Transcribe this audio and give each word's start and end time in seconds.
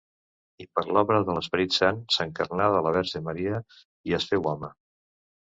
I, 0.63 0.65
per 0.77 0.83
obra 1.01 1.19
de 1.27 1.35
l'Esperit 1.37 1.75
Sant, 1.75 1.99
s'encarnà 2.15 2.71
de 2.77 2.81
la 2.87 2.95
Verge 2.97 3.23
Maria, 3.29 3.61
i 4.13 4.19
es 4.21 4.29
féu 4.33 4.51
home. 4.55 4.73